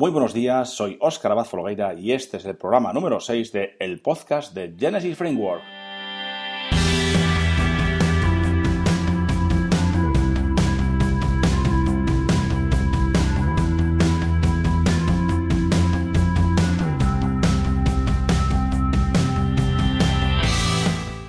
Muy 0.00 0.10
buenos 0.12 0.32
días, 0.32 0.70
soy 0.70 0.96
Óscar 0.98 1.32
Abad 1.32 1.44
Folgueira 1.44 1.92
y 1.92 2.12
este 2.12 2.38
es 2.38 2.46
el 2.46 2.56
programa 2.56 2.90
número 2.94 3.20
6 3.20 3.52
de 3.52 3.76
el 3.78 4.00
podcast 4.00 4.54
de 4.54 4.74
Genesis 4.78 5.14
Framework. 5.14 5.62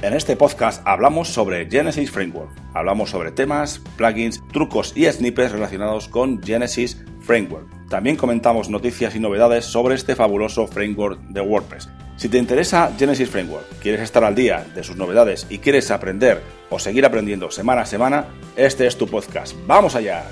En 0.01 0.13
este 0.13 0.37
podcast 0.37 0.81
hablamos 0.87 1.27
sobre 1.27 1.69
Genesis 1.69 2.09
Framework. 2.09 2.51
Hablamos 2.73 3.09
sobre 3.09 3.33
temas, 3.33 3.79
plugins, 3.97 4.41
trucos 4.53 4.95
y 4.95 5.11
snippets 5.11 5.51
relacionados 5.51 6.07
con 6.07 6.41
Genesis 6.41 7.03
Framework. 7.19 7.80
También 7.91 8.15
comentamos 8.15 8.69
noticias 8.69 9.15
y 9.15 9.19
novedades 9.19 9.65
sobre 9.65 9.95
este 9.95 10.15
fabuloso 10.15 10.65
framework 10.65 11.19
de 11.27 11.41
WordPress. 11.41 11.89
Si 12.15 12.29
te 12.29 12.37
interesa 12.37 12.89
Genesis 12.97 13.29
Framework, 13.29 13.65
quieres 13.81 13.99
estar 13.99 14.23
al 14.23 14.33
día 14.33 14.65
de 14.73 14.81
sus 14.81 14.95
novedades 14.95 15.45
y 15.49 15.57
quieres 15.57 15.91
aprender 15.91 16.41
o 16.69 16.79
seguir 16.79 17.05
aprendiendo 17.05 17.51
semana 17.51 17.81
a 17.81 17.85
semana, 17.85 18.27
este 18.55 18.87
es 18.87 18.97
tu 18.97 19.07
podcast. 19.07 19.57
¡Vamos 19.67 19.95
allá! 19.95 20.23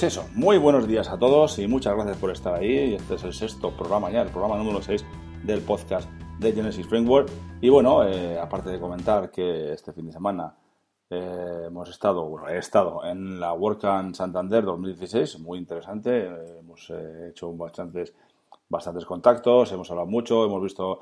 Pues 0.00 0.14
eso, 0.14 0.26
muy 0.34 0.56
buenos 0.56 0.88
días 0.88 1.10
a 1.10 1.18
todos 1.18 1.58
y 1.58 1.68
muchas 1.68 1.94
gracias 1.94 2.16
por 2.16 2.30
estar 2.30 2.54
ahí. 2.54 2.94
Este 2.94 3.16
es 3.16 3.24
el 3.24 3.34
sexto 3.34 3.70
programa 3.76 4.10
ya, 4.10 4.22
el 4.22 4.30
programa 4.30 4.56
número 4.56 4.80
6 4.80 5.04
del 5.44 5.60
podcast 5.60 6.08
de 6.38 6.52
Genesis 6.54 6.86
Framework. 6.86 7.28
Y 7.60 7.68
bueno, 7.68 8.02
eh, 8.08 8.38
aparte 8.40 8.70
de 8.70 8.80
comentar 8.80 9.30
que 9.30 9.74
este 9.74 9.92
fin 9.92 10.06
de 10.06 10.12
semana 10.12 10.54
eh, 11.10 11.64
hemos 11.66 11.90
estado, 11.90 12.24
bueno, 12.30 12.48
he 12.48 12.56
estado 12.56 13.04
en 13.04 13.38
la 13.38 13.52
WordCamp 13.52 14.14
Santander 14.14 14.64
2016, 14.64 15.38
muy 15.40 15.58
interesante. 15.58 16.28
Eh, 16.28 16.58
hemos 16.60 16.90
hecho 17.28 17.52
bastantes, 17.52 18.14
bastantes 18.70 19.04
contactos, 19.04 19.70
hemos 19.70 19.90
hablado 19.90 20.08
mucho, 20.08 20.46
hemos 20.46 20.62
visto 20.62 21.00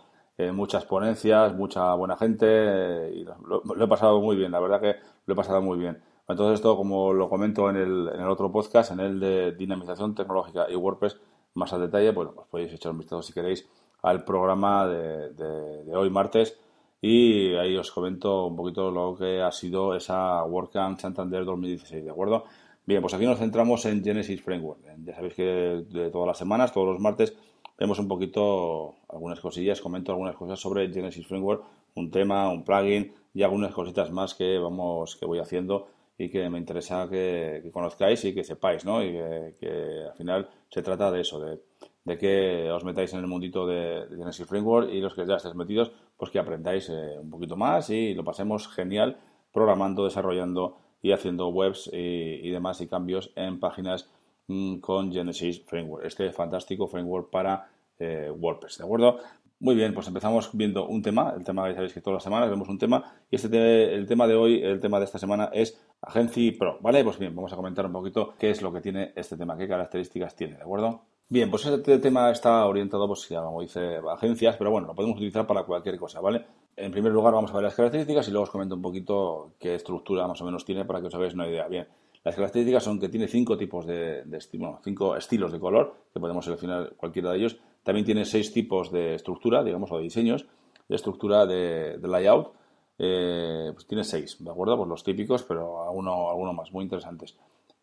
muchas 0.53 0.85
ponencias, 0.87 1.55
mucha 1.55 1.95
buena 1.95 2.17
gente 2.17 3.13
y 3.15 3.25
lo 3.25 3.85
he 3.85 3.89
pasado 3.89 4.21
muy 4.21 4.35
bien, 4.35 4.51
la 4.51 4.61
verdad 4.61 4.81
que 4.81 4.97
lo 5.27 5.35
he 5.35 5.37
pasado 5.37 5.63
muy 5.63 5.79
bien. 5.79 6.03
Entonces 6.29 6.57
esto, 6.57 6.77
como 6.77 7.15
lo 7.15 7.29
comento 7.29 7.71
en 7.71 7.77
el, 7.77 8.11
en 8.15 8.21
el 8.21 8.29
otro 8.29 8.53
podcast, 8.53 8.93
en 8.93 9.01
el 9.01 9.19
de 9.19 9.53
dinamización 9.53 10.15
tecnológica 10.15 10.67
y 10.69 10.77
WordPress, 10.77 11.19
más 11.55 11.73
al 11.73 11.81
detalle, 11.81 12.13
bueno, 12.13 12.33
pues 12.35 12.47
podéis 12.49 12.73
echar 12.73 12.93
un 12.93 12.99
vistazo 12.99 13.23
si 13.23 13.33
queréis 13.33 13.67
al 14.03 14.25
programa 14.25 14.87
de, 14.87 15.95
hoy 15.95 16.11
martes 16.11 16.59
y 17.01 17.55
ahí 17.55 17.77
os 17.77 17.91
comento 17.91 18.47
un 18.47 18.57
poquito 18.57 18.91
lo 18.91 19.17
que 19.17 19.41
ha 19.41 19.51
sido 19.53 19.95
esa 19.95 20.45
WordCamp 20.45 21.01
Santander 21.01 21.45
2016, 21.45 22.05
¿de 22.05 22.11
acuerdo? 22.11 22.45
Bien, 22.85 23.01
pues 23.01 23.15
aquí 23.15 23.25
nos 23.25 23.39
centramos 23.39 23.85
en 23.87 24.03
Genesis 24.03 24.43
Framework. 24.43 24.81
Ya 25.05 25.15
sabéis 25.15 25.35
que 25.35 25.43
de 25.43 26.11
todas 26.11 26.27
las 26.27 26.39
semanas, 26.39 26.73
todos 26.73 26.89
los 26.89 27.01
martes, 27.01 27.37
vemos 27.79 27.99
un 27.99 28.09
poquito 28.09 28.95
algunas 29.09 29.41
cosillas, 29.41 29.81
comento 29.81 30.13
algunas 30.13 30.37
cosas 30.37 30.59
sobre 30.59 30.93
Genesis 30.93 31.27
Framework, 31.27 31.65
un 31.95 32.11
tema, 32.11 32.51
un 32.51 32.65
plugin 32.65 33.13
y 33.35 33.43
algunas 33.43 33.73
cositas 33.73 34.11
más 34.11 34.35
que 34.35 34.59
vamos, 34.59 35.17
que 35.17 35.27
voy 35.27 35.39
haciendo 35.39 35.87
y 36.19 36.29
que 36.29 36.51
me 36.51 36.59
interesa 36.59 37.09
que, 37.09 37.71
conozcáis 37.73 38.25
y 38.25 38.35
que 38.35 38.43
sepáis, 38.43 38.85
¿no? 38.85 39.03
Y 39.03 39.13
que, 39.13 40.05
al 40.11 40.17
final 40.17 40.49
se 40.69 40.83
trata 40.83 41.13
de 41.13 41.21
eso, 41.21 41.41
de, 41.41 42.19
que 42.19 42.71
os 42.71 42.85
metáis 42.85 43.13
en 43.13 43.21
el 43.21 43.29
mundito 43.29 43.67
de, 43.67 44.07
Genesis 44.11 44.47
Framework 44.47 44.93
y 44.93 45.01
los 45.01 45.15
que 45.15 45.25
ya 45.25 45.37
estéis 45.37 45.55
metidos, 45.55 45.93
pues 46.17 46.31
que 46.33 46.41
aprendáis 46.41 46.89
eh, 46.89 47.19
un 47.21 47.31
poquito 47.31 47.57
más 47.57 47.89
y 47.91 48.15
lo 48.15 48.25
pasemos 48.25 48.67
genial 48.69 49.19
programando, 49.53 50.05
desarrollando 50.05 50.79
y 51.01 51.13
haciendo 51.13 51.49
webs 51.49 51.89
y, 51.93 52.51
demás 52.51 52.81
y 52.81 52.89
cambios 52.89 53.31
en 53.37 53.61
páginas 53.61 54.11
mm, 54.49 54.79
con 54.79 55.13
Genesis 55.13 55.63
Framework, 55.65 56.05
este 56.05 56.33
fantástico 56.33 56.89
framework 56.89 57.31
para 57.31 57.71
eh, 57.99 58.31
WordPress, 58.31 58.79
¿de 58.79 58.85
acuerdo? 58.85 59.21
Muy 59.61 59.75
bien, 59.75 59.93
pues 59.93 60.07
empezamos 60.07 60.51
viendo 60.53 60.87
un 60.87 61.03
tema, 61.03 61.35
el 61.37 61.43
tema 61.43 61.67
que 61.67 61.75
sabéis 61.75 61.93
que 61.93 62.01
todas 62.01 62.19
las 62.19 62.23
semanas 62.23 62.49
vemos 62.49 62.69
un 62.69 62.79
tema, 62.79 63.17
y 63.29 63.35
este 63.35 63.93
el 63.93 64.07
tema 64.07 64.29
de 64.29 64.37
hoy, 64.37 64.63
el 64.63 64.79
tema 64.79 65.01
de 65.01 65.05
esta 65.05 65.19
semana 65.19 65.51
es 65.53 65.85
Agency 66.01 66.53
Pro, 66.53 66.79
¿vale? 66.81 67.03
Pues 67.03 67.19
bien, 67.19 67.35
vamos 67.35 67.53
a 67.53 67.57
comentar 67.57 67.85
un 67.85 67.91
poquito 67.91 68.35
qué 68.39 68.51
es 68.51 68.63
lo 68.63 68.73
que 68.73 68.81
tiene 68.81 69.13
este 69.17 69.37
tema, 69.37 69.59
qué 69.59 69.67
características 69.67 70.37
tiene, 70.37 70.59
¿de 70.59 70.63
acuerdo? 70.63 71.01
Bien, 71.29 71.51
pues 71.51 71.67
este 71.67 71.99
tema 71.99 72.31
está 72.31 72.65
orientado, 72.67 73.09
pues 73.09 73.29
ya 73.29 73.43
como 73.43 73.61
dice, 73.61 73.97
agencias, 74.09 74.55
pero 74.57 74.71
bueno, 74.71 74.87
lo 74.87 74.95
podemos 74.95 75.17
utilizar 75.17 75.45
para 75.45 75.65
cualquier 75.65 75.99
cosa, 75.99 76.21
¿vale? 76.21 76.45
En 76.77 76.93
primer 76.93 77.11
lugar 77.11 77.35
vamos 77.35 77.51
a 77.51 77.55
ver 77.55 77.65
las 77.65 77.75
características 77.75 78.29
y 78.29 78.31
luego 78.31 78.45
os 78.45 78.51
comento 78.51 78.77
un 78.77 78.83
poquito 78.83 79.55
qué 79.59 79.75
estructura 79.75 80.29
más 80.29 80.41
o 80.41 80.45
menos 80.45 80.65
tiene 80.65 80.85
para 80.85 81.01
que 81.01 81.09
os 81.09 81.15
hagáis 81.17 81.35
una 81.35 81.49
idea. 81.49 81.67
Bien, 81.67 81.89
las 82.23 82.37
características 82.37 82.85
son 82.85 83.01
que 83.01 83.09
tiene 83.09 83.27
cinco 83.27 83.57
tipos 83.57 83.87
de, 83.87 84.23
de 84.23 84.41
cinco 84.41 85.17
estilos 85.17 85.51
de 85.51 85.59
color, 85.59 85.95
que 86.15 86.21
podemos 86.21 86.45
seleccionar 86.45 86.93
cualquiera 86.97 87.33
de 87.33 87.39
ellos. 87.39 87.59
También 87.89 88.05
tiene 88.05 88.27
seis 88.27 88.53
tipos 88.53 88.93
de 88.93 89.15
estructura, 89.15 89.65
digamos, 89.65 89.91
o 89.91 89.97
de 89.97 90.03
diseños, 90.03 90.45
de 90.91 90.95
estructura 90.95 91.47
de, 91.47 91.99
layout. 92.03 92.53
Eh, 92.99 93.71
pues 93.73 93.87
tiene 93.87 94.05
seis, 94.05 94.37
¿de 94.41 94.51
acuerdo? 94.51 94.77
Pues 94.77 94.91
los 94.91 95.03
típicos, 95.03 95.43
pero 95.45 95.85
alguno, 95.85 96.29
alguno 96.29 96.53
más, 96.53 96.71
muy 96.71 96.83
interesantes. 96.85 97.35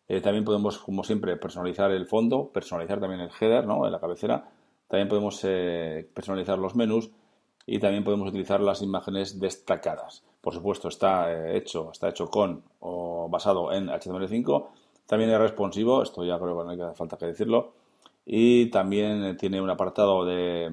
Eh, 0.06 0.20
también 0.20 0.44
podemos, 0.44 0.78
como 0.78 1.02
siempre, 1.02 1.36
personalizar 1.36 1.90
el 1.90 2.06
fondo, 2.06 2.52
personalizar 2.52 3.00
también 3.00 3.20
el 3.20 3.30
header, 3.40 3.66
¿no? 3.66 3.84
En 3.84 3.90
la 3.90 3.98
cabecera. 3.98 4.48
También 4.86 5.08
podemos 5.08 5.40
eh, 5.42 6.08
personalizar 6.14 6.56
los 6.56 6.76
menús 6.76 7.10
y 7.66 7.80
también 7.80 8.04
podemos 8.04 8.28
utilizar 8.28 8.60
las 8.60 8.82
imágenes 8.82 9.40
destacadas. 9.40 10.22
Por 10.40 10.54
supuesto, 10.54 10.86
está 10.86 11.52
hecho, 11.52 11.90
está 11.90 12.10
hecho 12.10 12.28
con 12.28 12.62
o 12.78 13.28
basado 13.28 13.72
en 13.72 13.88
HTML5. 13.88 14.68
También 15.04 15.32
es 15.32 15.40
responsivo, 15.40 16.00
esto 16.00 16.24
ya 16.24 16.38
creo 16.38 16.56
que 16.58 16.64
no 16.64 16.70
hay 16.70 16.94
falta 16.94 17.16
que 17.16 17.26
decirlo 17.26 17.72
y 18.26 18.66
también 18.70 19.24
eh, 19.24 19.34
tiene 19.34 19.60
un 19.60 19.70
apartado 19.70 20.24
de, 20.24 20.70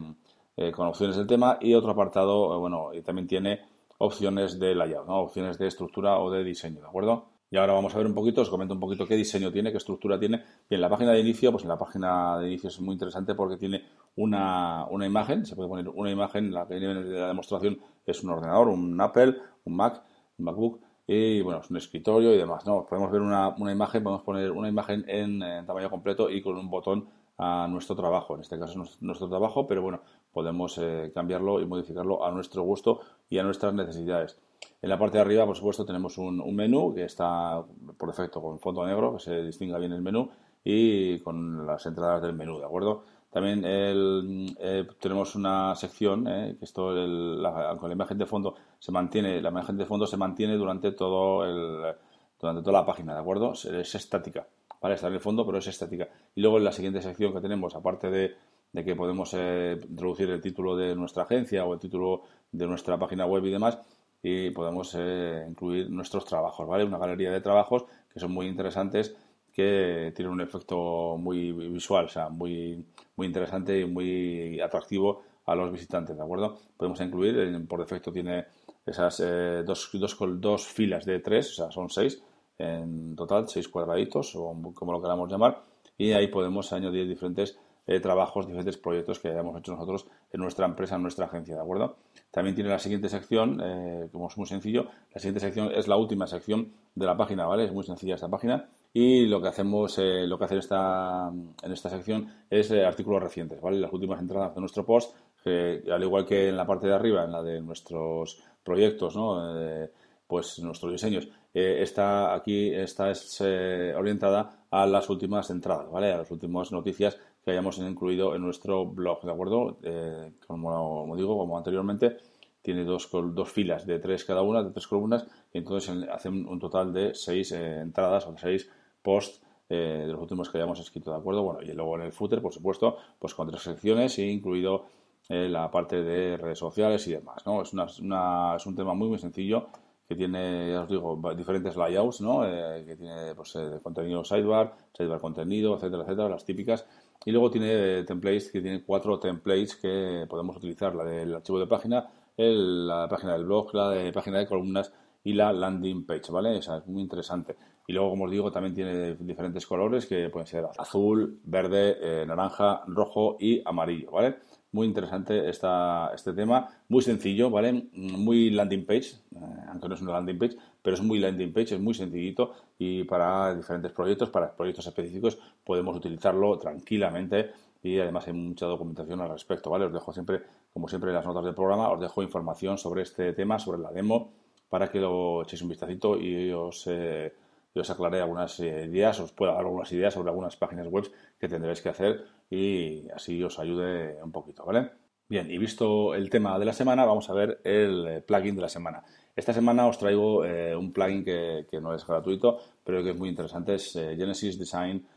eh, 0.57 0.71
con 0.71 0.87
opciones 0.87 1.15
del 1.15 1.27
tema 1.27 1.59
y 1.61 1.75
otro 1.75 1.91
apartado, 1.91 2.55
eh, 2.55 2.57
bueno, 2.57 2.93
y 2.93 3.01
también 3.03 3.27
tiene 3.27 3.61
opciones 3.99 4.59
de 4.59 4.73
layout, 4.75 5.07
¿no? 5.07 5.19
opciones 5.19 5.57
de 5.59 5.67
estructura 5.67 6.17
o 6.19 6.31
de 6.31 6.43
diseño, 6.43 6.81
¿de 6.81 6.87
acuerdo? 6.87 7.27
Y 7.51 7.57
ahora 7.57 7.73
vamos 7.73 7.93
a 7.93 7.99
ver 7.99 8.07
un 8.07 8.15
poquito, 8.15 8.41
os 8.41 8.49
comento 8.49 8.73
un 8.73 8.79
poquito 8.79 9.05
qué 9.05 9.15
diseño 9.15 9.51
tiene, 9.51 9.71
qué 9.71 9.77
estructura 9.77 10.19
tiene. 10.19 10.43
Bien, 10.67 10.81
la 10.81 10.89
página 10.89 11.11
de 11.11 11.19
inicio, 11.19 11.51
pues 11.51 11.63
en 11.63 11.69
la 11.69 11.77
página 11.77 12.39
de 12.39 12.47
inicio 12.47 12.69
es 12.69 12.81
muy 12.81 12.93
interesante 12.93 13.35
porque 13.35 13.57
tiene 13.57 13.83
una, 14.15 14.87
una 14.89 15.05
imagen, 15.05 15.45
se 15.45 15.55
puede 15.55 15.69
poner 15.69 15.87
una 15.89 16.09
imagen, 16.09 16.51
la 16.51 16.67
que 16.67 16.79
viene 16.79 17.03
de 17.03 17.19
la 17.19 17.27
demostración 17.27 17.79
es 18.07 18.23
un 18.23 18.31
ordenador, 18.31 18.69
un 18.69 18.99
Apple, 18.99 19.37
un 19.65 19.75
Mac, 19.75 20.01
un 20.39 20.45
MacBook, 20.45 20.81
y 21.05 21.41
bueno, 21.41 21.59
es 21.59 21.69
un 21.69 21.77
escritorio 21.77 22.33
y 22.33 22.37
demás, 22.37 22.65
¿no? 22.65 22.85
Podemos 22.85 23.11
ver 23.11 23.21
una, 23.21 23.49
una 23.49 23.71
imagen, 23.71 24.03
podemos 24.03 24.23
poner 24.23 24.51
una 24.51 24.69
imagen 24.69 25.05
en, 25.07 25.43
en, 25.43 25.65
tamaño 25.65 25.89
completo 25.89 26.29
y 26.29 26.41
con 26.41 26.57
un 26.57 26.69
botón 26.69 27.07
a 27.37 27.67
nuestro 27.69 27.95
trabajo. 27.95 28.35
En 28.35 28.41
este 28.41 28.59
caso 28.59 28.83
es 28.83 29.01
nuestro 29.01 29.27
trabajo, 29.27 29.67
pero 29.67 29.81
bueno, 29.81 30.01
podemos 30.31 30.77
eh, 30.77 31.11
cambiarlo 31.13 31.61
y 31.61 31.65
modificarlo 31.65 32.25
a 32.25 32.31
nuestro 32.31 32.63
gusto 32.63 33.01
y 33.29 33.37
a 33.39 33.43
nuestras 33.43 33.73
necesidades. 33.73 34.37
En 34.81 34.89
la 34.89 34.99
parte 34.99 35.17
de 35.17 35.21
arriba, 35.21 35.45
por 35.45 35.55
supuesto, 35.55 35.85
tenemos 35.85 36.17
un, 36.17 36.55
menú 36.55 36.93
que 36.93 37.03
está 37.03 37.63
por 37.97 38.09
defecto 38.09 38.41
con 38.41 38.59
fondo 38.59 38.85
negro, 38.85 39.13
que 39.13 39.19
se 39.19 39.43
distinga 39.43 39.77
bien 39.77 39.93
el 39.93 40.01
menú 40.01 40.29
y 40.63 41.19
con 41.19 41.65
las 41.65 41.85
entradas 41.85 42.21
del 42.21 42.33
menú, 42.33 42.59
¿de 42.59 42.65
acuerdo? 42.65 43.03
También 43.31 43.63
eh, 43.65 44.87
tenemos 44.99 45.35
una 45.35 45.73
sección, 45.75 46.27
eh, 46.27 46.55
que 46.57 46.65
esto, 46.65 46.93
la, 46.93 47.75
con 47.79 47.89
la 47.89 47.95
imagen 47.95 48.17
de 48.17 48.25
fondo 48.25 48.55
se 48.77 48.91
mantiene, 48.91 49.41
la 49.41 49.49
imagen 49.49 49.75
de 49.75 49.85
fondo 49.85 50.05
se 50.05 50.17
mantiene 50.17 50.55
durante 50.55 50.91
todo 50.91 51.43
el, 51.43 51.95
durante 52.39 52.61
toda 52.61 52.79
la 52.79 52.85
página, 52.85 53.13
¿de 53.15 53.19
acuerdo? 53.21 53.53
Es 53.53 53.95
estática. 53.95 54.45
¿Vale? 54.83 54.95
Está 54.95 55.07
en 55.07 55.13
el 55.13 55.21
fondo, 55.21 55.45
pero 55.45 55.59
es 55.59 55.67
estática. 55.67 56.09
Y 56.35 56.41
luego 56.41 56.57
en 56.57 56.65
la 56.65 56.73
siguiente 56.73 57.01
sección 57.01 57.33
que 57.33 57.39
tenemos, 57.39 57.73
aparte 57.73 58.11
de, 58.11 58.35
que 58.83 58.95
podemos 58.95 59.33
eh, 59.33 59.79
introducir 59.89 60.29
el 60.29 60.41
título 60.41 60.75
de 60.75 60.93
nuestra 60.93 61.23
agencia 61.23 61.63
o 61.63 61.73
el 61.73 61.79
título 61.79 62.23
de 62.51 62.67
nuestra 62.67 62.99
página 62.99 63.25
web 63.25 63.45
y 63.45 63.51
demás, 63.51 63.79
y 64.21 64.49
podemos 64.49 64.93
eh, 64.99 65.45
incluir 65.49 65.89
nuestros 65.89 66.25
trabajos, 66.25 66.67
¿vale? 66.67 66.83
Una 66.83 66.97
galería 66.97 67.31
de 67.31 67.39
trabajos 67.39 67.85
que 68.13 68.19
son 68.19 68.31
muy 68.33 68.47
interesantes, 68.47 69.15
que 69.53 70.11
tienen 70.15 70.33
un 70.33 70.41
efecto 70.41 71.15
muy 71.17 71.53
visual, 71.53 72.05
o 72.05 72.09
sea, 72.09 72.27
muy, 72.27 72.85
muy 73.15 73.27
interesante 73.27 73.79
y 73.79 73.85
muy 73.85 74.59
atractivo 74.59 75.21
a 75.45 75.55
los 75.55 75.71
visitantes, 75.71 76.17
¿de 76.17 76.23
acuerdo? 76.23 76.57
Podemos 76.75 76.99
incluir, 76.99 77.65
por 77.67 77.79
defecto 77.79 78.11
tiene 78.11 78.45
esas 78.85 79.21
eh, 79.21 79.63
dos, 79.65 79.89
dos, 79.93 80.17
dos 80.41 80.67
filas 80.67 81.05
de 81.05 81.19
tres, 81.19 81.51
o 81.51 81.55
sea, 81.55 81.71
son 81.71 81.89
seis, 81.89 82.21
en 82.57 83.15
total, 83.15 83.47
seis 83.47 83.67
cuadraditos 83.67 84.35
o 84.35 84.55
como 84.73 84.91
lo 84.91 85.01
queramos 85.01 85.29
llamar, 85.29 85.63
y 85.97 86.11
ahí 86.11 86.27
podemos 86.27 86.71
añadir 86.73 87.07
diferentes 87.07 87.57
eh, 87.85 87.99
trabajos, 87.99 88.45
diferentes 88.45 88.77
proyectos 88.77 89.19
que 89.19 89.27
hayamos 89.27 89.59
hecho 89.59 89.73
nosotros 89.73 90.07
en 90.31 90.39
nuestra 90.39 90.65
empresa, 90.65 90.95
en 90.95 91.01
nuestra 91.01 91.25
agencia, 91.25 91.55
¿de 91.55 91.61
acuerdo? 91.61 91.97
También 92.31 92.55
tiene 92.55 92.69
la 92.69 92.79
siguiente 92.79 93.09
sección, 93.09 93.59
eh, 93.61 94.07
como 94.11 94.27
es 94.27 94.37
muy 94.37 94.47
sencillo, 94.47 94.87
la 95.13 95.19
siguiente 95.19 95.41
sección 95.41 95.69
es 95.73 95.89
la 95.89 95.97
última 95.97 96.25
sección 96.25 96.71
de 96.95 97.05
la 97.05 97.17
página, 97.17 97.45
¿vale? 97.45 97.65
Es 97.65 97.73
muy 97.73 97.83
sencilla 97.83 98.15
esta 98.15 98.29
página 98.29 98.69
y 98.93 99.25
lo 99.25 99.41
que 99.41 99.49
hacemos, 99.49 99.97
eh, 99.97 100.25
lo 100.25 100.37
que 100.37 100.45
hace 100.45 100.59
esta, 100.59 101.29
en 101.29 101.71
esta 101.71 101.89
sección 101.89 102.31
es 102.49 102.71
artículos 102.71 103.21
recientes, 103.21 103.59
¿vale? 103.59 103.79
Las 103.79 103.91
últimas 103.91 104.21
entradas 104.21 104.55
de 104.55 104.61
nuestro 104.61 104.85
post, 104.85 105.13
al 105.45 106.03
igual 106.03 106.25
que 106.25 106.47
en 106.47 106.55
la 106.55 106.65
parte 106.65 106.87
de 106.87 106.93
arriba, 106.93 107.25
en 107.25 107.33
la 107.33 107.43
de 107.43 107.59
nuestros 107.59 108.41
proyectos, 108.63 109.13
¿no? 109.13 109.89
pues 110.25 110.57
nuestros 110.59 110.93
diseños. 110.93 111.27
Está 111.53 112.33
aquí, 112.33 112.73
esta 112.73 113.11
es 113.11 113.41
orientada 113.41 114.65
a 114.71 114.87
las 114.87 115.09
últimas 115.09 115.49
entradas, 115.51 115.91
¿vale? 115.91 116.11
A 116.11 116.17
las 116.17 116.31
últimas 116.31 116.71
noticias 116.71 117.17
que 117.43 117.51
hayamos 117.51 117.77
incluido 117.77 118.35
en 118.35 118.41
nuestro 118.41 118.85
blog, 118.85 119.21
¿de 119.23 119.31
acuerdo? 119.31 119.77
Eh, 119.83 120.31
como, 120.47 121.15
digo, 121.15 121.37
como 121.37 121.57
anteriormente, 121.57 122.17
tiene 122.61 122.85
dos, 122.85 123.09
dos 123.11 123.51
filas 123.51 123.85
de 123.85 123.99
tres 123.99 124.23
cada 124.23 124.41
una, 124.41 124.63
de 124.63 124.71
tres 124.71 124.87
columnas, 124.87 125.27
y 125.53 125.57
entonces 125.57 126.07
hacen 126.09 126.47
un 126.47 126.59
total 126.59 126.93
de 126.93 127.13
seis 127.13 127.51
eh, 127.51 127.81
entradas 127.81 128.25
o 128.25 128.37
seis 128.37 128.69
posts 129.01 129.41
eh, 129.69 130.05
de 130.07 130.13
los 130.13 130.21
últimos 130.21 130.49
que 130.49 130.57
hayamos 130.57 130.79
escrito, 130.79 131.11
¿de 131.11 131.17
acuerdo? 131.17 131.43
Bueno, 131.43 131.61
y 131.61 131.73
luego 131.73 131.95
en 131.97 132.03
el 132.03 132.13
footer, 132.13 132.41
por 132.41 132.53
supuesto, 132.53 132.97
pues 133.19 133.33
con 133.33 133.49
tres 133.49 133.61
secciones, 133.61 134.17
incluido 134.19 134.85
la 135.29 135.71
parte 135.71 136.03
de 136.03 136.35
redes 136.35 136.59
sociales 136.59 137.07
y 137.07 137.13
demás, 137.13 137.45
¿no? 137.45 137.61
Es, 137.61 137.71
una, 137.71 138.55
es 138.57 138.65
un 138.65 138.75
tema 138.75 138.93
muy, 138.93 139.07
muy 139.07 139.17
sencillo 139.17 139.67
que 140.07 140.15
tiene, 140.15 140.71
ya 140.71 140.81
os 140.81 140.89
digo, 140.89 141.19
diferentes 141.35 141.75
layouts, 141.75 142.21
¿no? 142.21 142.41
que 142.41 142.95
tiene 142.97 143.35
pues, 143.35 143.57
contenido 143.81 144.23
sidebar, 144.23 144.75
sidebar 144.95 145.21
contenido, 145.21 145.75
etcétera, 145.75 146.03
etcétera, 146.03 146.29
las 146.29 146.45
típicas. 146.45 146.85
Y 147.25 147.31
luego 147.31 147.49
tiene 147.49 148.03
templates 148.03 148.51
que 148.51 148.61
tiene 148.61 148.83
cuatro 148.83 149.17
templates 149.19 149.77
que 149.77 150.25
podemos 150.29 150.57
utilizar, 150.57 150.93
la 150.93 151.05
del 151.05 151.33
archivo 151.35 151.59
de 151.59 151.67
página, 151.67 152.09
la 152.37 153.07
página 153.09 153.33
del 153.33 153.45
blog, 153.45 153.73
la 153.73 153.91
de 153.91 154.11
página 154.11 154.39
de 154.39 154.47
columnas 154.47 154.91
y 155.23 155.33
la 155.33 155.53
landing 155.53 156.05
page, 156.05 156.31
¿vale? 156.31 156.57
Esa 156.57 156.77
es 156.77 156.87
muy 156.87 157.01
interesante. 157.01 157.55
Y 157.87 157.93
luego, 157.93 158.11
como 158.11 158.25
os 158.25 158.31
digo, 158.31 158.51
también 158.51 158.73
tiene 158.73 159.15
diferentes 159.15 159.65
colores 159.65 160.05
que 160.05 160.29
pueden 160.29 160.47
ser 160.47 160.65
azul, 160.77 161.39
verde, 161.43 161.97
eh, 162.01 162.25
naranja, 162.25 162.83
rojo 162.87 163.37
y 163.39 163.61
amarillo, 163.65 164.11
¿vale? 164.11 164.35
Muy 164.73 164.87
interesante 164.87 165.49
esta, 165.49 166.11
este 166.15 166.33
tema, 166.33 166.67
muy 166.89 167.03
sencillo, 167.03 167.51
¿vale? 167.51 167.89
Muy 167.93 168.49
landing 168.49 168.85
page, 168.87 169.11
eh, 169.35 169.39
aunque 169.69 169.87
no 169.87 169.93
es 169.93 170.01
una 170.01 170.13
landing 170.13 170.39
page, 170.39 170.57
pero 170.81 170.95
es 170.95 171.01
muy 171.03 171.19
landing 171.19 171.53
page, 171.53 171.75
es 171.75 171.79
muy 171.79 171.93
sencillito 171.93 172.55
y 172.79 173.03
para 173.03 173.53
diferentes 173.55 173.91
proyectos, 173.91 174.31
para 174.31 174.51
proyectos 174.51 174.87
específicos, 174.87 175.37
podemos 175.63 175.95
utilizarlo 175.95 176.57
tranquilamente 176.57 177.51
y 177.83 177.99
además 177.99 178.25
hay 178.27 178.33
mucha 178.33 178.65
documentación 178.65 179.21
al 179.21 179.29
respecto, 179.29 179.69
¿vale? 179.69 179.85
Os 179.85 179.93
dejo 179.93 180.11
siempre, 180.11 180.41
como 180.73 180.87
siempre 180.87 181.11
en 181.11 181.17
las 181.17 181.25
notas 181.25 181.45
del 181.45 181.53
programa, 181.53 181.91
os 181.91 182.01
dejo 182.01 182.23
información 182.23 182.79
sobre 182.79 183.03
este 183.03 183.31
tema, 183.33 183.59
sobre 183.59 183.79
la 183.79 183.91
demo, 183.91 184.31
para 184.69 184.89
que 184.89 184.99
lo 184.99 185.43
echéis 185.43 185.61
un 185.61 185.69
vistacito 185.69 186.17
y 186.19 186.51
os, 186.51 186.87
eh, 186.87 187.31
os 187.79 187.89
aclaré 187.89 188.21
algunas 188.21 188.59
eh, 188.59 188.85
ideas, 188.85 189.19
os 189.19 189.31
pueda 189.31 189.53
dar 189.53 189.65
algunas 189.65 189.91
ideas 189.91 190.13
sobre 190.13 190.29
algunas 190.29 190.55
páginas 190.55 190.87
web 190.87 191.11
que 191.39 191.47
tendréis 191.47 191.81
que 191.81 191.89
hacer 191.89 192.23
y 192.49 193.09
así 193.11 193.43
os 193.43 193.59
ayude 193.59 194.21
un 194.21 194.31
poquito, 194.31 194.63
¿vale? 194.65 194.91
Bien, 195.27 195.49
y 195.49 195.57
visto 195.57 196.13
el 196.13 196.29
tema 196.29 196.59
de 196.59 196.65
la 196.65 196.73
semana, 196.73 197.05
vamos 197.05 197.29
a 197.29 197.33
ver 197.33 197.61
el 197.63 198.07
eh, 198.07 198.21
plugin 198.21 198.55
de 198.55 198.61
la 198.61 198.69
semana. 198.69 199.03
Esta 199.35 199.53
semana 199.53 199.87
os 199.87 199.97
traigo 199.97 200.45
eh, 200.45 200.75
un 200.75 200.93
plugin 200.93 201.23
que, 201.23 201.65
no 201.81 201.95
es 201.95 202.05
gratuito, 202.05 202.59
pero 202.83 203.03
que 203.03 203.11
es 203.11 203.17
muy 203.17 203.29
interesante, 203.29 203.75
es 203.75 203.93
Genesis 203.93 204.59
Design 204.59 205.07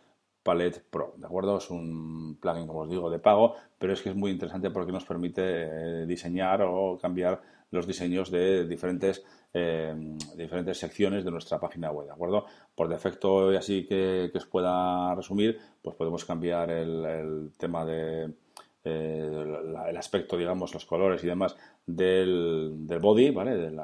Palette 0.42 0.82
Pro, 0.88 1.14
¿de 1.18 1.26
acuerdo? 1.26 1.58
Es 1.58 1.68
un 1.70 2.38
plugin, 2.40 2.66
como 2.66 2.80
os 2.80 2.88
digo, 2.88 3.10
de 3.10 3.18
pago, 3.18 3.56
pero 3.78 3.92
es 3.92 4.00
que 4.00 4.10
es 4.10 4.16
muy 4.16 4.30
interesante 4.30 4.70
porque 4.70 4.92
nos 4.92 5.04
permite 5.04 6.06
diseñar 6.06 6.62
o 6.62 6.96
cambiar 6.96 7.42
los 7.70 7.86
diseños 7.86 8.30
de 8.30 8.66
diferentes, 8.66 9.24
diferentes 10.36 10.78
secciones 10.78 11.24
de 11.24 11.30
nuestra 11.30 11.58
página 11.58 11.90
web, 11.90 12.06
¿de 12.06 12.12
acuerdo? 12.12 12.46
Por 12.74 12.88
defecto, 12.88 13.52
y 13.52 13.56
así 13.56 13.86
que, 13.86 14.30
os 14.34 14.46
pueda 14.46 15.14
resumir, 15.14 15.58
pues 15.82 15.96
podemos 15.96 16.24
cambiar 16.24 16.70
el 16.70 17.52
tema 17.58 17.84
de 17.84 18.32
el 18.86 19.96
aspecto, 19.96 20.36
digamos, 20.36 20.72
los 20.72 20.84
colores 20.84 21.22
y 21.24 21.26
demás 21.26 21.56
del, 21.84 22.86
del 22.86 22.98
body, 22.98 23.30
¿vale? 23.30 23.56
del 23.56 23.80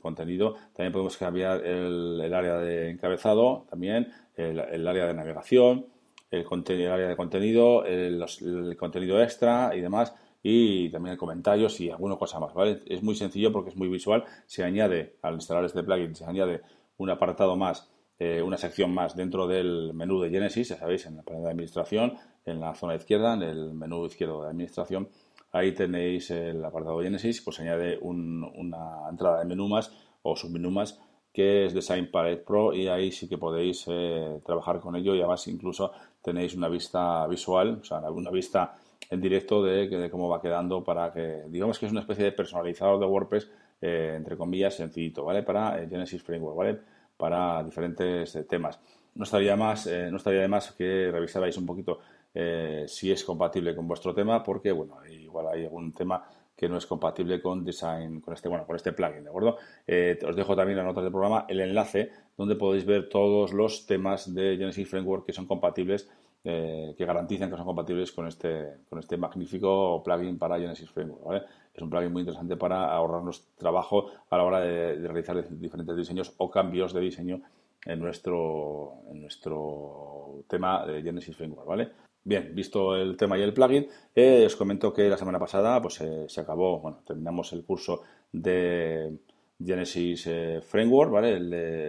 contenido. 0.00 0.54
También 0.74 0.92
podemos 0.92 1.16
cambiar 1.16 1.64
el, 1.64 2.32
área 2.32 2.58
de 2.58 2.90
encabezado, 2.90 3.66
también 3.68 4.12
el, 4.36 4.86
área 4.86 5.06
de 5.06 5.14
navegación, 5.14 5.86
el, 6.30 6.46
área 6.90 7.08
de 7.08 7.16
contenido, 7.16 7.84
el, 7.84 8.76
contenido 8.78 9.22
extra 9.22 9.74
y 9.74 9.80
demás 9.80 10.14
y 10.42 10.90
también 10.90 11.16
comentarios 11.16 11.80
y 11.80 11.90
alguna 11.90 12.16
cosa 12.16 12.40
más, 12.40 12.52
¿vale? 12.54 12.82
Es 12.86 13.02
muy 13.02 13.14
sencillo 13.14 13.52
porque 13.52 13.70
es 13.70 13.76
muy 13.76 13.88
visual. 13.88 14.24
Se 14.46 14.64
añade, 14.64 15.16
al 15.22 15.34
instalar 15.34 15.64
este 15.64 15.82
plugin, 15.82 16.14
se 16.14 16.24
añade 16.24 16.62
un 16.96 17.10
apartado 17.10 17.56
más, 17.56 17.90
eh, 18.18 18.42
una 18.42 18.56
sección 18.56 18.92
más 18.92 19.16
dentro 19.16 19.46
del 19.46 19.92
menú 19.94 20.20
de 20.20 20.30
Genesis, 20.30 20.70
ya 20.70 20.76
sabéis, 20.76 21.06
en 21.06 21.16
la 21.16 21.22
panel 21.22 21.42
de 21.44 21.50
administración, 21.50 22.18
en 22.44 22.60
la 22.60 22.74
zona 22.74 22.96
izquierda, 22.96 23.34
en 23.34 23.42
el 23.42 23.74
menú 23.74 24.04
izquierdo 24.06 24.42
de 24.42 24.50
administración, 24.50 25.08
ahí 25.52 25.72
tenéis 25.72 26.30
el 26.30 26.64
apartado 26.64 27.00
Genesis, 27.00 27.40
pues 27.40 27.60
añade 27.60 27.98
una 28.00 29.08
entrada 29.08 29.38
de 29.38 29.44
menú 29.44 29.68
más 29.68 29.92
o 30.22 30.34
submenú 30.36 30.70
más 30.70 31.00
que 31.32 31.64
es 31.64 31.74
Design 31.74 32.10
Palette 32.10 32.44
Pro 32.44 32.74
y 32.74 32.88
ahí 32.88 33.10
sí 33.10 33.28
que 33.28 33.38
podéis 33.38 33.84
eh, 33.88 34.40
trabajar 34.44 34.80
con 34.80 34.96
ello 34.96 35.14
y 35.14 35.20
además 35.20 35.46
incluso 35.48 35.92
tenéis 36.20 36.54
una 36.54 36.68
vista 36.68 37.26
visual, 37.26 37.78
o 37.80 37.84
sea, 37.84 37.98
una 38.10 38.30
vista 38.30 38.76
en 39.10 39.20
directo 39.20 39.62
de, 39.62 40.08
cómo 40.10 40.28
va 40.28 40.40
quedando 40.40 40.82
para 40.82 41.12
que, 41.12 41.44
digamos 41.48 41.78
que 41.78 41.86
es 41.86 41.92
una 41.92 42.00
especie 42.00 42.24
de 42.24 42.32
personalizador 42.32 42.98
de 42.98 43.06
WordPress, 43.06 43.50
eh, 43.80 44.14
entre 44.16 44.36
comillas, 44.36 44.74
sencillito, 44.74 45.24
¿vale? 45.24 45.42
Para 45.42 45.82
eh, 45.82 45.88
Genesis 45.88 46.22
Framework, 46.22 46.56
¿vale? 46.56 46.78
Para 47.16 47.62
diferentes 47.62 48.38
temas. 48.48 48.80
No 49.14 49.24
estaría, 49.24 49.56
más, 49.56 49.86
no 49.86 50.16
estaría 50.16 50.40
de 50.40 50.48
más 50.48 50.72
que 50.72 51.10
revisarais 51.12 51.56
un 51.58 51.66
poquito 51.66 52.00
eh, 52.34 52.84
si 52.88 53.12
es 53.12 53.24
compatible 53.24 53.74
con 53.76 53.86
vuestro 53.86 54.14
tema, 54.14 54.42
porque 54.42 54.72
bueno, 54.72 54.96
igual 55.06 55.48
hay 55.48 55.64
algún 55.64 55.92
tema 55.92 56.24
que 56.56 56.68
no 56.68 56.78
es 56.78 56.86
compatible 56.86 57.42
con 57.42 57.64
design, 57.64 58.20
con 58.20 58.34
este, 58.34 58.48
bueno, 58.48 58.66
con 58.66 58.76
este 58.76 58.92
plugin, 58.92 59.24
¿de 59.24 59.28
acuerdo? 59.28 59.58
Eh, 59.86 60.18
os 60.26 60.36
dejo 60.36 60.56
también 60.56 60.78
las 60.78 60.86
notas 60.86 61.02
del 61.02 61.12
programa 61.12 61.44
el 61.48 61.60
enlace 61.60 62.10
donde 62.36 62.56
podéis 62.56 62.86
ver 62.86 63.08
todos 63.08 63.52
los 63.52 63.86
temas 63.86 64.32
de 64.32 64.56
Genesis 64.56 64.88
Framework 64.88 65.26
que 65.26 65.32
son 65.32 65.46
compatibles, 65.46 66.08
eh, 66.44 66.94
que 66.98 67.04
garantizan 67.04 67.48
que 67.48 67.56
son 67.56 67.64
compatibles 67.64 68.10
con 68.10 68.26
este, 68.26 68.78
con 68.88 68.98
este 68.98 69.16
magnífico 69.16 70.02
plugin 70.02 70.38
para 70.38 70.58
Genesis 70.58 70.90
Framework, 70.90 71.46
Es 71.72 71.80
un 71.80 71.88
plugin 71.88 72.12
muy 72.12 72.22
interesante 72.22 72.56
para 72.56 72.92
ahorrarnos 72.92 73.46
trabajo 73.56 74.10
a 74.28 74.36
la 74.36 74.42
hora 74.42 74.60
de, 74.60 74.96
realizar 75.06 75.36
diferentes 75.50 75.96
diseños 75.96 76.34
o 76.38 76.50
cambios 76.50 76.92
de 76.92 77.00
diseño 77.00 77.42
en 77.84 78.00
nuestro, 78.00 78.94
en 79.10 79.20
nuestro 79.20 80.42
tema 80.48 80.84
de 80.84 81.02
Genesis 81.02 81.36
Framework, 81.36 81.68
¿vale? 81.68 81.90
Bien, 82.24 82.52
visto 82.54 82.96
el 82.96 83.16
tema 83.16 83.38
y 83.38 83.42
el 83.42 83.54
plugin, 83.54 83.86
eh, 84.14 84.44
os 84.46 84.56
comento 84.56 84.92
que 84.92 85.08
la 85.08 85.16
semana 85.16 85.38
pasada 85.38 85.80
pues, 85.80 86.00
eh, 86.00 86.26
se 86.28 86.40
acabó, 86.40 86.80
bueno, 86.80 87.02
terminamos 87.06 87.52
el 87.52 87.64
curso 87.64 88.02
de 88.32 89.16
Genesis 89.64 90.28
Framework, 90.62 91.10
¿vale? 91.12 91.38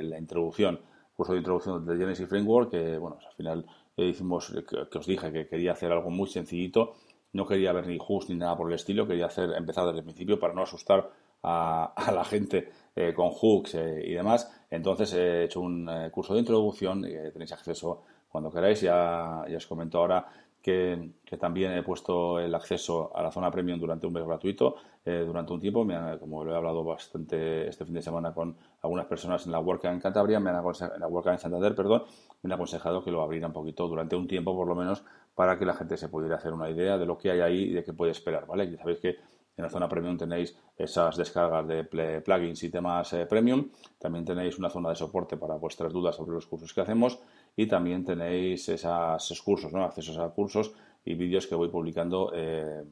la 0.04 0.18
introducción, 0.20 0.80
curso 1.16 1.34
de 1.34 1.40
introducción 1.40 1.86
de 1.86 1.98
Genesis 1.98 2.28
Framework, 2.28 2.72
que 2.72 2.98
bueno, 2.98 3.18
al 3.26 3.34
final 3.34 3.66
hicimos, 3.98 4.54
que, 4.92 4.98
os 4.98 5.06
dije 5.06 5.32
que 5.32 5.48
quería 5.48 5.74
hacer 5.74 5.92
algo 5.92 6.10
muy 6.10 6.28
sencillito, 6.28 6.94
no 7.34 7.46
quería 7.46 7.74
ver 7.74 7.88
ni 7.88 7.98
hooks 7.98 8.30
ni 8.30 8.36
nada 8.36 8.56
por 8.56 8.70
el 8.70 8.76
estilo, 8.76 9.08
quería 9.08 9.28
hacer, 9.28 9.52
empezar 9.58 9.86
desde 9.86 10.00
el 10.00 10.06
principio 10.06 10.40
para 10.40 10.54
no 10.54 10.64
asustar 10.64 11.10
a, 11.42 11.86
a 11.96 12.12
la 12.12 12.24
gente 12.24 12.70
con 13.16 13.32
hooks 13.32 13.74
y 13.74 14.14
demás. 14.14 14.52
Entonces 14.70 15.14
he 15.14 15.46
hecho 15.46 15.62
un 15.62 15.90
curso 16.12 16.34
de 16.34 16.42
introducción, 16.42 17.02
tenéis 17.02 17.52
acceso 17.52 18.04
cuando 18.30 18.52
queráis. 18.52 18.82
Ya, 18.82 19.46
ya 19.50 19.58
os 19.58 19.68
comento 19.68 19.98
ahora 19.98 20.28
que, 20.64 21.12
también 21.40 21.74
he 21.74 21.84
puesto 21.84 22.40
el 22.40 22.56
acceso 22.56 23.12
a 23.16 23.22
la 23.22 23.32
zona 23.32 23.52
premium 23.52 23.80
durante 23.80 24.08
un 24.08 24.14
mes 24.14 24.26
gratuito, 24.26 24.78
eh, 25.04 25.24
durante 25.26 25.52
un 25.52 25.60
tiempo. 25.60 25.84
Me 25.84 26.18
como 26.20 26.44
lo 26.46 26.54
he 26.54 26.56
hablado 26.56 26.84
bastante 26.86 27.68
este 27.68 27.84
fin 27.84 27.94
de 27.96 28.02
semana 28.02 28.34
con 28.34 28.56
algunas 28.82 29.06
personas 29.06 29.46
en 29.46 29.52
la 29.52 29.60
Work 29.60 29.84
en 29.86 30.00
Cantabria, 30.00 30.40
me 30.40 30.52
han 30.52 30.56
en 30.56 31.00
la 31.02 31.08
Work 31.08 31.28
en 31.28 31.38
Santander, 31.38 31.76
perdón, 31.76 32.04
me 32.42 32.48
han 32.48 32.54
aconsejado 32.54 33.04
que 33.04 33.12
lo 33.12 33.22
abriera 33.22 33.48
un 33.48 33.54
poquito 33.54 33.88
durante 33.90 34.16
un 34.16 34.26
tiempo 34.26 34.56
por 34.56 34.68
lo 34.68 34.76
menos 34.76 35.04
para 35.36 35.60
que 35.60 35.66
la 35.66 35.74
gente 35.74 35.98
se 35.98 36.08
pudiera 36.08 36.38
hacer 36.38 36.54
una 36.54 36.70
idea 36.70 36.98
de 36.98 37.06
lo 37.06 37.18
que 37.18 37.32
hay 37.32 37.42
ahí 37.42 37.64
y 37.64 37.74
de 37.74 37.84
qué 37.84 37.92
puede 37.92 38.12
esperar, 38.12 38.46
¿vale? 38.46 38.72
Ya 38.72 38.78
sabéis 38.78 39.00
que 39.00 39.18
en 39.56 39.64
la 39.64 39.70
zona 39.70 39.88
premium 39.88 40.18
tenéis 40.18 40.56
esas 40.76 41.16
descargas 41.16 41.68
de 41.68 42.22
plugins 42.22 42.64
y 42.64 42.70
temas 42.70 43.14
eh, 43.14 43.26
premium. 43.28 43.70
También 44.00 44.26
tenéis 44.26 44.58
una 44.58 44.70
zona 44.70 44.90
de 44.90 44.96
soporte 44.96 45.38
para 45.38 45.56
vuestras 45.56 45.94
dudas 45.94 46.16
sobre 46.16 46.34
los 46.34 46.48
cursos 46.48 46.74
que 46.74 46.82
hacemos. 46.82 47.20
Y 47.56 47.68
también 47.68 48.04
tenéis 48.04 48.68
esos 48.70 49.42
cursos, 49.42 49.72
¿no? 49.72 49.84
accesos 49.84 50.18
a 50.18 50.30
cursos 50.30 50.74
y 51.06 51.14
vídeos 51.16 51.48
que 51.48 51.56
voy 51.56 51.70
publicando 51.70 52.32
eh, 52.34 52.84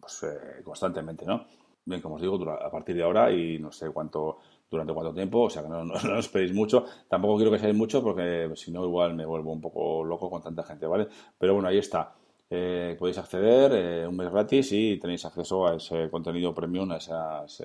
pues, 0.00 0.22
eh, 0.24 0.62
constantemente. 0.64 1.24
¿no? 1.24 1.44
Bien, 1.84 2.00
como 2.00 2.16
os 2.16 2.20
digo, 2.20 2.36
a 2.50 2.70
partir 2.70 2.96
de 2.96 3.02
ahora 3.02 3.30
y 3.32 3.58
no 3.58 3.70
sé 3.70 3.90
cuánto 3.90 4.38
durante 4.70 4.92
cuánto 4.92 5.12
tiempo, 5.12 5.42
o 5.42 5.50
sea 5.50 5.62
que 5.62 5.68
no, 5.68 5.84
no, 5.84 5.94
os 5.94 6.30
mucho. 6.52 6.84
Tampoco 7.08 7.36
quiero 7.36 7.50
que 7.50 7.58
seáis 7.58 7.74
mucho 7.74 8.02
porque 8.02 8.50
si 8.54 8.70
no 8.70 8.84
igual 8.84 9.14
me 9.14 9.26
vuelvo 9.26 9.52
un 9.52 9.60
poco 9.60 10.04
loco 10.04 10.30
con 10.30 10.42
tanta 10.42 10.62
gente, 10.62 10.86
¿vale? 10.86 11.08
Pero 11.38 11.54
bueno, 11.54 11.68
ahí 11.68 11.78
está. 11.78 12.12
podéis 12.48 13.18
acceder 13.18 14.08
un 14.08 14.16
mes 14.16 14.30
gratis 14.30 14.72
y 14.72 14.98
tenéis 14.98 15.24
acceso 15.24 15.66
a 15.66 15.76
ese 15.76 16.08
contenido 16.10 16.54
premium, 16.54 16.90
a, 16.92 16.96
esas, 16.98 17.62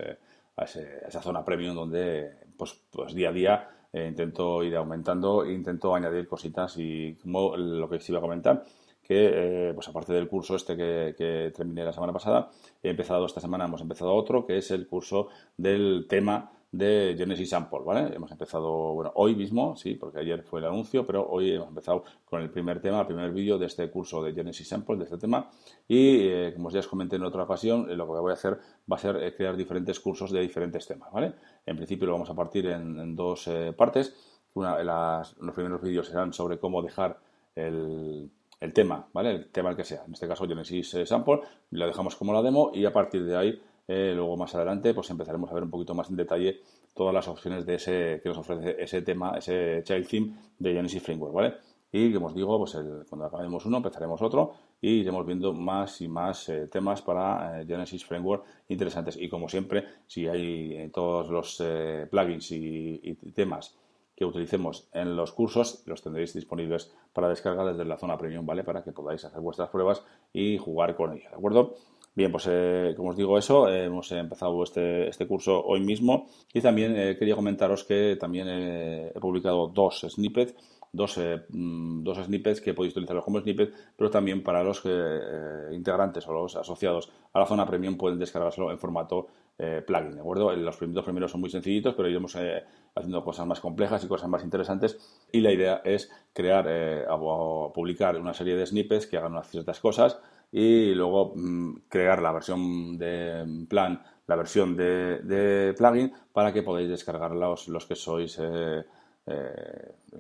a, 0.58 0.64
esa 0.64 1.22
zona 1.22 1.44
premium 1.46 1.76
donde 1.76 2.32
pues, 2.58 2.74
pues 2.92 3.14
día 3.14 3.30
a 3.30 3.34
día 3.34 3.70
intento 3.96 4.64
ir 4.64 4.76
aumentando 4.76 5.50
intento 5.50 5.96
añadir 5.96 6.28
cositas 6.28 6.76
y 6.78 7.16
como 7.16 7.56
lo 7.56 7.88
que 7.90 7.96
os 7.96 8.10
iba 8.10 8.20
a 8.20 8.22
comentar 8.22 8.64
que, 9.06 9.70
eh, 9.70 9.74
pues 9.74 9.88
aparte 9.88 10.14
del 10.14 10.28
curso 10.28 10.56
este 10.56 10.76
que, 10.76 11.52
terminé 11.56 11.84
la 11.84 11.94
semana 11.94 12.12
pasada, 12.12 12.50
he 12.82 12.90
empezado 12.90 13.26
esta 13.26 13.40
semana, 13.40 13.66
hemos 13.66 13.82
empezado 13.82 14.14
otro, 14.14 14.46
que 14.46 14.58
es 14.58 14.72
el 14.72 14.88
curso 14.88 15.28
del 15.58 16.08
tema 16.10 16.52
de 16.78 17.16
Genesis 17.18 17.50
Sample, 17.50 17.80
¿vale? 17.86 18.16
Hemos 18.16 18.32
empezado, 18.32 18.94
bueno, 18.94 19.12
hoy 19.16 19.36
mismo, 19.36 19.76
sí, 19.76 19.96
porque 19.96 20.20
ayer 20.20 20.44
fue 20.44 20.60
el 20.60 20.66
anuncio, 20.66 21.06
pero 21.06 21.28
hoy 21.28 21.52
hemos 21.52 21.70
empezado 21.70 22.04
con 22.26 22.42
el 22.42 22.50
primer 22.50 22.82
tema, 22.82 23.02
el 23.02 23.08
primer 23.08 23.32
vídeo 23.32 23.58
de 23.58 23.68
este 23.68 23.90
curso 23.90 24.24
de 24.24 24.34
Genesis 24.34 24.68
Sample, 24.68 24.98
de 24.98 25.04
este 25.06 25.18
tema, 25.18 25.50
y 25.88 26.28
eh, 26.28 26.54
como 26.56 26.70
ya 26.70 26.80
os 26.80 26.88
comenté 26.88 27.16
en 27.16 27.24
otra 27.24 27.44
ocasión, 27.44 27.90
eh, 27.90 27.96
lo 27.96 28.06
que 28.06 28.20
voy 28.20 28.32
a 28.32 28.34
hacer 28.34 28.60
va 28.92 28.98
a 28.98 29.00
ser 29.00 29.36
crear 29.36 29.56
diferentes 29.56 30.00
cursos 30.00 30.32
de 30.32 30.42
diferentes 30.42 30.86
temas, 30.86 31.12
¿vale? 31.12 31.34
En 31.66 31.76
principio 31.78 32.08
lo 32.08 32.14
vamos 32.14 32.30
a 32.30 32.36
partir 32.36 32.68
en, 32.68 33.16
dos 33.16 33.50
partes, 33.78 34.14
una, 34.54 34.84
las, 34.84 35.38
los 35.38 35.54
primeros 35.54 35.82
vídeos 35.82 36.08
serán 36.08 36.34
sobre 36.34 36.60
cómo 36.60 36.82
dejar 36.82 37.20
el 37.56 38.30
el 38.60 38.74
tema, 38.74 39.08
¿vale? 39.14 39.32
El 39.32 39.48
tema 39.48 39.76
que 39.76 39.84
sea. 39.84 40.04
En 40.06 40.14
este 40.14 40.28
caso 40.28 40.48
Genesis 40.48 40.94
eh, 40.96 41.06
Sample, 41.06 41.42
lo 41.72 41.88
dejamos 41.88 42.16
como 42.16 42.34
la 42.34 42.42
demo 42.42 42.72
y 42.74 42.86
a 42.86 42.94
partir 42.94 43.26
de 43.26 43.38
ahí, 43.38 43.62
eh, 43.88 44.14
luego 44.16 44.38
más 44.38 44.54
adelante, 44.56 44.94
pues 44.94 45.10
empezaremos 45.10 45.50
a 45.50 45.54
ver 45.54 45.64
un 45.64 45.70
poquito 45.70 45.94
más 45.94 46.10
en 46.10 46.16
detalle 46.16 46.62
todas 46.94 47.14
las 47.14 47.28
opciones 47.28 47.66
de 47.66 47.76
ese 47.76 48.20
que 48.22 48.30
nos 48.30 48.38
ofrece 48.38 48.76
ese 48.82 49.02
tema, 49.02 49.38
ese 49.38 49.82
child 49.84 50.08
theme 50.08 50.36
de 50.60 50.74
Genesis 50.74 51.04
Framework, 51.04 51.34
¿vale? 51.34 51.54
Y 51.92 52.14
como 52.14 52.28
os 52.28 52.36
digo, 52.36 52.58
pues 52.58 52.78
cuando 53.10 53.26
acabemos 53.26 53.66
uno, 53.66 53.78
empezaremos 53.78 54.22
otro 54.22 54.54
y 54.82 55.00
iremos 55.00 55.26
viendo 55.26 55.54
más 55.54 56.02
y 56.02 56.08
más 56.08 56.50
eh, 56.50 56.68
temas 56.68 57.02
para 57.02 57.64
Genesis 57.66 58.06
Framework 58.06 58.44
interesantes. 58.68 59.18
Y 59.18 59.30
como 59.30 59.48
siempre, 59.48 59.86
si 60.08 60.28
hay 60.28 60.90
todos 60.94 61.30
los 61.30 61.64
plugins 62.10 62.52
y 62.52 63.16
temas 63.34 63.78
que 64.16 64.26
utilicemos 64.26 64.88
en 64.94 65.16
los 65.16 65.34
cursos, 65.34 65.84
los 65.86 66.02
tendréis 66.02 66.34
disponibles 66.34 66.92
para 67.12 67.28
descargar 67.28 67.68
desde 67.68 67.84
la 67.84 67.98
zona 67.98 68.18
premium, 68.18 68.46
¿vale? 68.46 68.64
Para 68.64 68.84
que 68.84 68.94
podáis 68.94 69.26
hacer 69.26 69.42
vuestras 69.42 69.70
pruebas 69.70 70.04
y 70.32 70.58
jugar 70.58 70.96
con 70.96 71.14
ella, 71.14 71.30
¿de 71.30 71.36
acuerdo? 71.36 71.76
Bien, 72.16 72.32
pues 72.32 72.48
eh, 72.50 72.94
como 72.96 73.10
os 73.10 73.18
digo 73.18 73.38
eso, 73.38 73.68
hemos 73.68 74.10
empezado 74.14 74.64
este, 74.64 75.10
este, 75.10 75.28
curso 75.28 75.62
hoy 75.66 75.82
mismo 75.82 76.28
y 76.54 76.62
también 76.62 76.96
eh, 76.96 77.18
quería 77.20 77.36
comentaros 77.36 77.84
que 77.84 78.16
también 78.18 78.48
he 78.48 79.12
publicado 79.20 79.68
dos 79.68 80.00
snippets, 80.10 80.56
dos, 80.94 81.20
mm, 81.50 82.04
dos 82.04 82.18
snippets 82.20 82.62
que 82.62 82.74
podéis 82.74 82.94
utilizarlos 82.94 83.26
como 83.26 83.42
snippet, 83.42 83.74
pero 83.98 84.10
también 84.10 84.44
para 84.44 84.64
los 84.64 84.82
eh, 84.86 85.70
integrantes 85.74 86.26
o 86.30 86.34
los 86.34 86.56
asociados 86.56 87.12
a 87.34 87.40
la 87.40 87.46
zona 87.46 87.66
premium 87.66 87.98
pueden 87.98 88.18
descargárselo 88.18 88.72
en 88.72 88.80
formato 88.80 89.28
eh, 89.58 89.82
plugin, 89.86 90.16
¿de 90.16 90.20
acuerdo? 90.20 90.54
Los 90.54 90.76
primeros 90.76 91.06
primeros 91.06 91.32
son 91.32 91.40
muy 91.40 91.50
sencillitos, 91.50 91.96
pero 91.96 92.10
iremos 92.10 92.36
eh, 92.36 92.64
haciendo 92.94 93.24
cosas 93.24 93.48
más 93.48 93.62
complejas 93.62 94.04
y 94.04 94.08
cosas 94.08 94.30
más 94.30 94.44
interesantes. 94.44 94.98
Y 95.32 95.40
la 95.40 95.52
idea 95.52 95.82
es 95.86 96.12
crear 96.34 96.66
eh, 96.68 97.06
o 97.10 97.72
publicar 97.74 98.18
una 98.18 98.34
serie 98.34 98.56
de 98.56 98.66
snippets 98.66 99.08
que 99.08 99.18
hagan 99.18 99.32
unas 99.32 99.50
ciertas 99.50 99.80
cosas 99.80 100.20
y 100.58 100.96
luego 100.96 101.34
mm, 101.36 101.82
crear 101.90 102.22
la 102.22 102.32
versión 102.32 102.98
de 102.98 103.66
plan, 103.68 104.02
la 104.26 104.38
versión 104.38 104.78
de, 104.78 105.76
plugin 105.78 106.14
para 106.32 106.54
que 106.54 106.64
podáis 106.64 106.88
descargar 106.88 107.32
los, 107.32 107.68
los 107.68 107.86
que 107.86 107.96
sois 107.96 108.40
eh, 108.40 108.86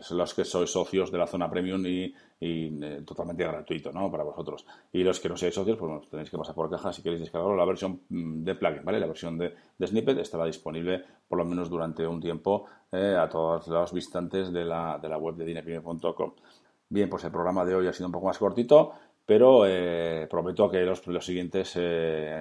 los 0.10 0.34
que 0.34 0.44
sois 0.44 0.70
socios 0.70 1.10
de 1.10 1.18
la 1.18 1.26
zona 1.26 1.50
premium 1.50 1.86
y, 1.86 2.14
eh, 2.42 3.02
totalmente 3.06 3.46
gratuito 3.46 3.94
¿no? 3.94 4.12
para 4.12 4.26
vosotros. 4.26 4.66
Y 4.92 5.06
los 5.06 5.22
que 5.22 5.30
no 5.30 5.38
seáis 5.38 5.56
socios, 5.56 5.78
pues 5.78 6.10
tenéis 6.10 6.30
que 6.30 6.38
pasar 6.38 6.54
por 6.54 6.70
caja 6.70 6.92
si 6.92 7.02
queréis 7.02 7.22
descargarlo. 7.22 7.56
La 7.56 7.64
versión 7.64 8.02
mm, 8.10 8.44
de 8.44 8.56
plugin, 8.56 8.84
¿vale? 8.84 9.00
La 9.00 9.08
versión 9.08 9.38
de, 9.38 9.56
snippet 9.82 10.18
estará 10.18 10.44
disponible 10.44 11.02
por 11.30 11.38
lo 11.38 11.46
menos 11.46 11.70
durante 11.70 12.06
un 12.06 12.20
tiempo 12.20 12.66
eh, 12.92 13.16
a 13.18 13.30
todos 13.30 13.70
los 13.70 13.94
visitantes 13.94 14.52
de 14.52 14.66
la, 14.66 15.00
de 15.02 15.08
la 15.08 15.18
web 15.18 15.36
de 15.36 15.46
dinepime.com. 15.46 16.34
Bien, 16.90 17.10
pues 17.10 17.24
el 17.24 17.32
programa 17.32 17.64
de 17.64 17.74
hoy 17.74 17.88
ha 17.88 17.94
sido 17.94 18.08
un 18.08 18.12
poco 18.12 18.28
más 18.28 18.38
cortito, 18.38 18.92
pero 19.26 19.66
eh, 19.66 20.28
prometo 20.30 20.70
que 20.70 20.82
los, 20.82 21.06
los 21.08 21.26
siguientes 21.26 21.78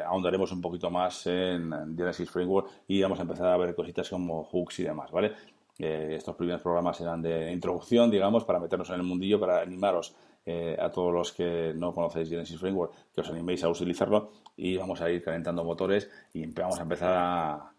ahondaremos 0.06 0.52
un 0.52 0.60
poquito 0.60 0.90
más 0.90 1.26
en, 1.26 1.72
en 1.72 1.96
Genesis 1.96 2.30
Framework 2.30 2.68
y 2.88 3.00
vamos 3.02 3.18
a 3.18 3.22
empezar 3.22 3.48
a 3.48 3.56
ver 3.56 3.74
cositas 3.74 4.08
como 4.08 4.44
hooks 4.44 4.80
y 4.80 4.84
demás, 4.84 5.10
¿vale? 5.10 5.32
estos 5.76 6.36
primeros 6.36 6.62
programas 6.62 6.96
serán 6.96 7.20
de 7.20 7.52
introducción, 7.52 8.08
digamos, 8.08 8.44
para 8.44 8.60
meternos 8.60 8.88
en 8.90 8.96
el 8.96 9.02
mundillo, 9.02 9.40
para 9.40 9.60
animaros 9.60 10.14
eh, 10.46 10.76
a 10.78 10.90
todos 10.90 11.12
los 11.12 11.32
que 11.32 11.72
no 11.74 11.94
conocéis 11.94 12.28
Genesis 12.28 12.60
Framework, 12.60 12.92
que 13.14 13.22
os 13.22 13.30
animéis 13.30 13.64
a 13.64 13.68
utilizarlo 13.70 14.30
y 14.56 14.76
vamos 14.76 15.00
a 15.00 15.10
ir 15.10 15.22
calentando 15.22 15.64
motores 15.64 16.10
y 16.34 16.44
vamos 16.46 16.78
a 16.78 16.82
empezar 16.82 17.14
a, 17.16 17.73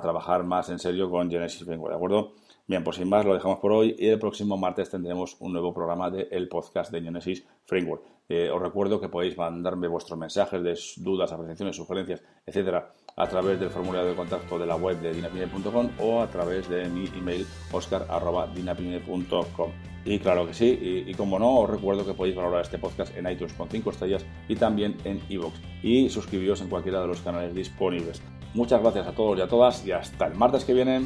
trabajar 0.00 0.44
más 0.44 0.70
en 0.70 0.78
serio 0.78 1.10
con 1.10 1.30
Genesis 1.30 1.64
Framework, 1.64 1.92
¿de 1.92 1.96
acuerdo? 1.96 2.32
Bien, 2.66 2.82
pues 2.82 2.96
sin 2.96 3.10
más 3.10 3.26
lo 3.26 3.34
dejamos 3.34 3.58
por 3.58 3.72
hoy 3.72 3.94
y 3.98 4.08
el 4.08 4.18
próximo 4.18 4.56
martes 4.56 4.88
tendremos 4.88 5.36
un 5.40 5.52
nuevo 5.52 5.74
programa 5.74 6.10
del 6.10 6.28
el 6.30 6.48
podcast 6.48 6.90
de 6.90 7.02
Genesis 7.02 7.46
Framework. 7.66 8.02
Eh, 8.26 8.48
os 8.50 8.62
recuerdo 8.62 8.98
que 8.98 9.10
podéis 9.10 9.36
mandarme 9.36 9.86
vuestros 9.86 10.18
mensajes 10.18 10.62
de 10.62 10.74
dudas, 10.96 11.30
apreciaciones, 11.30 11.76
sugerencias, 11.76 12.22
etcétera, 12.46 12.94
a 13.16 13.28
través 13.28 13.60
del 13.60 13.68
formulario 13.68 14.08
de 14.08 14.16
contacto 14.16 14.58
de 14.58 14.64
la 14.64 14.76
web 14.76 14.98
de 15.00 15.12
dinapine.com 15.12 15.90
o 16.00 16.22
a 16.22 16.26
través 16.28 16.66
de 16.70 16.88
mi 16.88 17.04
email 17.18 17.46
oscar.dinapine.com. 17.70 19.70
Y 20.06 20.18
claro 20.18 20.46
que 20.46 20.54
sí, 20.54 21.04
y, 21.06 21.12
como 21.14 21.38
no, 21.38 21.60
os 21.60 21.70
recuerdo 21.70 22.06
que 22.06 22.14
podéis 22.14 22.36
valorar 22.36 22.62
este 22.62 22.78
podcast 22.78 23.14
en 23.16 23.30
iTunes 23.30 23.52
con 23.54 23.68
5 23.68 23.90
estrellas 23.90 24.24
y 24.48 24.56
también 24.56 24.96
en 25.04 25.20
iVoox. 25.28 25.54
Y 25.82 26.08
suscribiros 26.08 26.62
en 26.62 26.68
cualquiera 26.68 27.00
de 27.00 27.06
los 27.06 27.20
canales 27.20 27.54
disponibles. 27.54 28.22
Muchas 28.54 28.80
gracias 28.80 29.06
a 29.08 29.12
todos 29.12 29.36
y 29.38 29.42
a 29.42 29.48
todas 29.48 29.84
y 29.84 29.90
hasta 29.92 30.26
el 30.26 30.34
martes 30.34 30.64
que 30.64 30.72
viene. 30.72 31.02